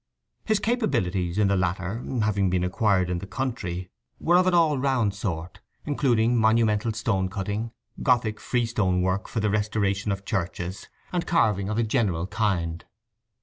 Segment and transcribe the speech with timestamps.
[0.45, 4.79] His capabilities in the latter, having been acquired in the country, were of an all
[4.79, 10.89] round sort, including monumental stone cutting, gothic free stone work for the restoration of churches,
[11.13, 12.83] and carving of a general kind.